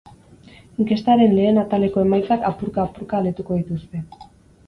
Inkestaren 0.83 1.35
lehen 1.39 1.59
ataleko 1.63 2.03
emaitzak 2.05 2.47
apurka 2.51 2.85
apurka 2.85 3.19
aletuko 3.21 3.59
dituzte. 3.61 4.05